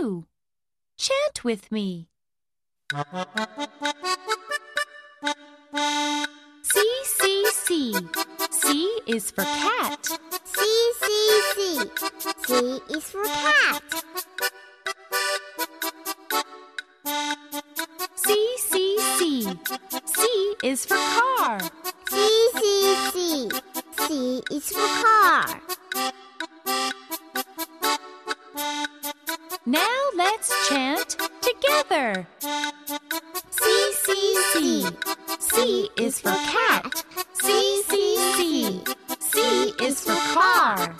[0.00, 0.26] too.
[0.96, 2.08] Chant with me.
[6.62, 7.94] C, C, C.
[8.50, 10.06] C is for cat.
[10.44, 11.08] C, C,
[11.54, 11.80] C.
[12.46, 13.82] C is for cat.
[18.16, 19.48] C, C, C.
[20.14, 21.60] C is for car.
[22.08, 23.50] C, C, C.
[23.98, 25.69] C is for car.
[29.66, 32.26] Now let's chant together.
[33.50, 34.86] C, C, C.
[35.38, 37.04] C is for cat.
[37.34, 38.84] C, C, C.
[39.18, 40.96] C is for car.